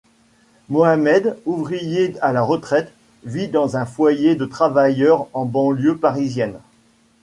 Mohamed, 0.69 1.37
ouvrier 1.45 2.15
à 2.21 2.33
la 2.33 2.41
retraite, 2.41 2.91
vit 3.23 3.49
dans 3.49 3.77
un 3.77 3.85
foyer 3.85 4.33
de 4.35 4.45
travailleurs 4.47 5.27
en 5.33 5.45
banlieue 5.45 5.95
parisienne. 5.95 6.57